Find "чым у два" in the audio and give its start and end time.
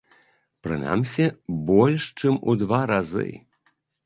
2.23-2.81